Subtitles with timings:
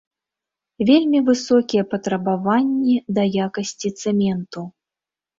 [0.89, 4.65] Вельмі высокія патрабаванні да якасці цэменту.